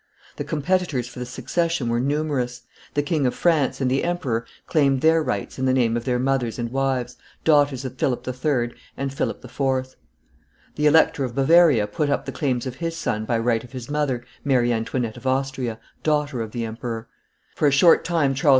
[0.37, 2.63] The competitors for the succession were numerous;
[2.95, 6.17] the King of France and the emperor claimed their rights in the name of their
[6.17, 8.73] mothers and wives, daughters of Philip III.
[8.97, 9.95] and Philip IV.;
[10.75, 13.91] the Elector of Bavaria put up the claims of his son by right of his
[13.91, 17.07] mother, Mary Antoinette of Austria, daughter of the emperor;
[17.55, 18.49] for a short time Charles II.